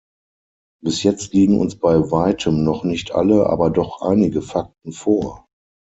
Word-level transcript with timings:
Bis 0.81 1.03
jetzt 1.03 1.35
liegen 1.35 1.59
uns 1.59 1.77
bei 1.77 2.09
Weitem 2.09 2.63
noch 2.63 2.83
nicht 2.83 3.11
alle, 3.13 3.45
aber 3.47 3.69
doch 3.69 4.01
einige 4.01 4.41
Fakten 4.41 4.93
vor. 4.93 5.47